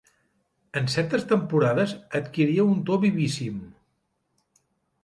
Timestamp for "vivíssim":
3.07-3.63